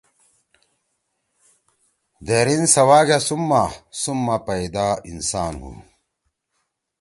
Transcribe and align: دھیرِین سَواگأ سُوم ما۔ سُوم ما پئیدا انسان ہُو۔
دھیرِین 2.25 2.63
سَواگأ 2.73 3.17
سُوم 3.25 3.41
ما۔ 3.49 3.63
سُوم 4.01 4.19
ما 4.25 4.35
پئیدا 4.45 4.87
انسان 5.11 5.53
ہُو۔ 5.61 5.71